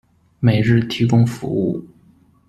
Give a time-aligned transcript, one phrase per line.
[0.39, 1.85] 每日提供服务。